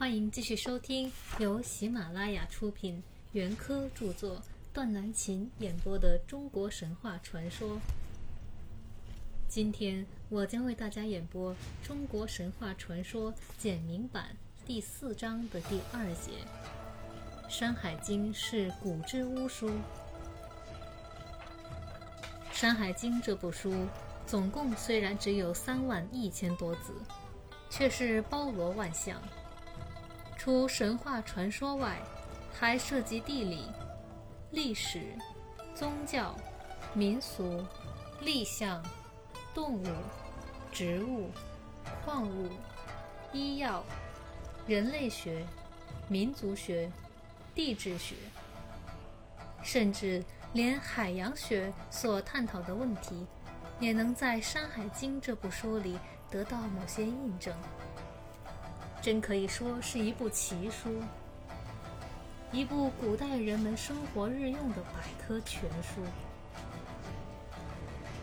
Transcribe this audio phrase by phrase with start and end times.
[0.00, 3.02] 欢迎继续收听由喜马拉雅出品、
[3.32, 4.40] 袁科著作、
[4.72, 7.76] 段南琴演播的《中国神话传说》。
[9.46, 11.52] 今天我将为大家演播
[11.86, 14.34] 《中国神话传说》简明版
[14.64, 16.30] 第四章的第二节。
[17.50, 19.68] 《山海经》是古之巫书，
[22.50, 23.86] 《山海经》这部书
[24.26, 26.94] 总共虽然只有三万一千多字，
[27.68, 29.20] 却是包罗万象。
[30.42, 31.98] 除神话传说外，
[32.50, 33.66] 还涉及地理、
[34.52, 35.14] 历史、
[35.74, 36.34] 宗教、
[36.94, 37.62] 民俗、
[38.22, 38.82] 立象、
[39.52, 39.86] 动物、
[40.72, 41.28] 植物、
[42.02, 42.48] 矿物、
[43.34, 43.84] 医药、
[44.66, 45.44] 人类学、
[46.08, 46.90] 民族学。
[47.54, 48.14] 地质学，
[49.62, 53.26] 甚至连海洋学所探讨的问题，
[53.78, 55.98] 也能在《山海经》这部书里
[56.30, 57.54] 得到某些印证。
[59.02, 61.02] 真可以说是一部奇书，
[62.52, 66.02] 一部古代人们生活日用的百科全书。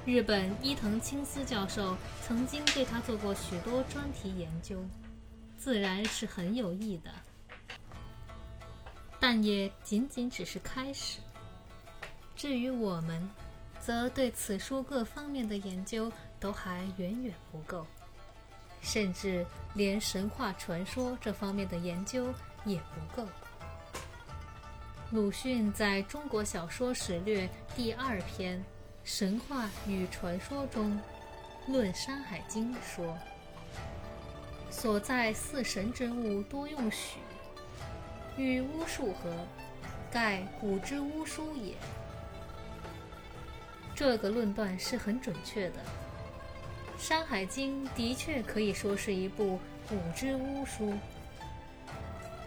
[0.05, 4.81] 日本伊藤清司教授曾经对他做过许多专题研究，
[5.57, 7.11] 自然是很有益的。
[9.19, 11.19] 但也仅仅只是开始。
[12.35, 13.27] 至于我们，
[13.81, 17.85] 则对此书各方面的研究都还远远不够，
[18.81, 22.33] 甚至连神话传说这方面的研究
[22.65, 23.27] 也不够。
[25.11, 28.59] 鲁迅在中国小说史略第二篇
[29.03, 30.99] 《神话与传说》中
[31.67, 33.17] 论《山海经》说
[34.69, 37.19] ：“所在四神之物多用许。”
[38.37, 39.33] 与巫术合，
[40.11, 41.73] 盖古之巫书也。
[43.95, 45.75] 这个论断是很准确的，
[46.97, 50.93] 《山海经》的确可以说是一部古之巫书，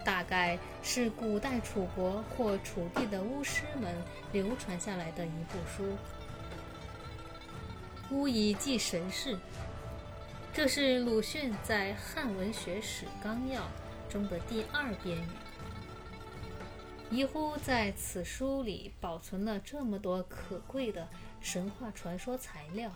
[0.05, 3.95] 大概是古代楚国或楚地的巫师们
[4.31, 5.97] 流传下来的一部书。
[8.11, 9.37] 巫以祭神事，
[10.53, 13.61] 这是鲁迅在《汉文学史纲要》
[14.11, 15.27] 中的第二编语。
[17.09, 21.07] 疑乎在此书里保存了这么多可贵的
[21.39, 22.91] 神话传说材料，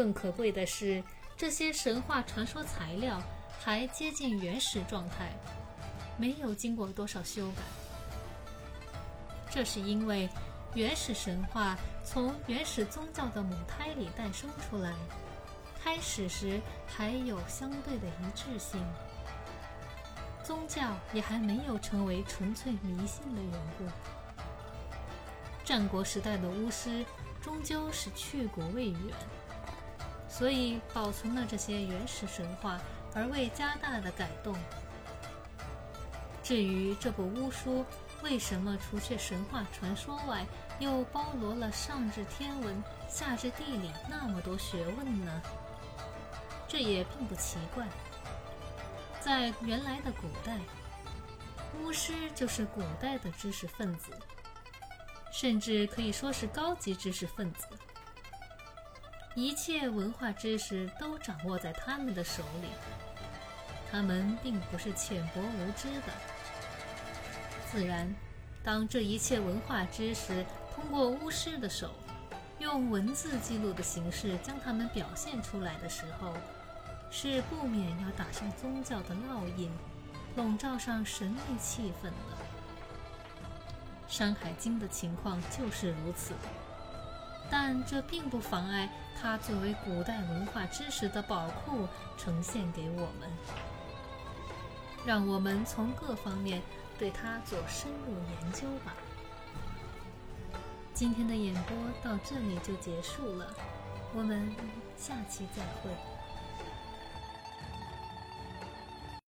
[0.00, 1.04] 更可贵的是，
[1.36, 3.20] 这些神话传说材料
[3.58, 5.30] 还接近原始状态，
[6.16, 7.62] 没有经过多少修改。
[9.50, 10.26] 这是因为
[10.72, 14.94] 原始神话从原始宗教的母胎里诞生出来，
[15.84, 18.82] 开始时还有相对的一致性。
[20.42, 23.84] 宗教也还没有成为纯粹迷信的缘故。
[25.62, 27.04] 战国时代的巫师
[27.42, 28.98] 终究是去国未远，
[30.40, 32.80] 所以保存了这些原始神话，
[33.14, 34.56] 而未加大的改动。
[36.42, 37.84] 至于这部巫书
[38.22, 40.46] 为什么除却神话传说外，
[40.78, 45.42] 又包罗了上至天文、下至地理那么多学问呢？
[46.66, 47.86] 这也并不奇怪。
[49.20, 50.58] 在原来的古代，
[51.78, 54.10] 巫师就是古代的知识分子，
[55.30, 57.66] 甚至可以说是高级知识分子。
[59.40, 62.68] 一切文化知识都掌握在他们的手里，
[63.90, 66.12] 他们并不是浅薄无知的。
[67.72, 68.14] 自然，
[68.62, 71.90] 当这一切文化知识通过巫师的手，
[72.58, 76.34] 用文字记录的形式将它们表现出来的时候，
[77.10, 79.72] 是不免要打上宗教的烙印，
[80.36, 82.36] 笼罩上神秘气氛的。
[84.12, 86.34] 《山海经》的情况就是如此，
[87.50, 88.88] 但这并不妨碍
[89.20, 93.28] 它作为古代文化知识的宝库呈现给我们，
[95.04, 96.62] 让我们从各方面
[96.98, 98.94] 对它做深入研究吧。
[100.94, 103.46] 今天的演播到这里就结束了，
[104.14, 104.54] 我们
[104.96, 105.90] 下期再会。